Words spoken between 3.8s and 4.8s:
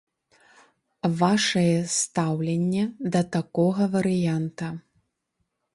варыянта?